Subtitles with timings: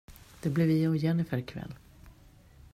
[0.41, 1.73] Det blir vi och Jennifer ikväll!